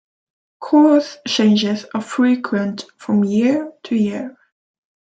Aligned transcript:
Course 0.59 1.17
changes 1.27 1.85
are 1.93 2.01
frequent 2.01 2.85
from 2.97 3.23
year 3.23 3.71
to 3.83 3.95
year. 3.95 4.35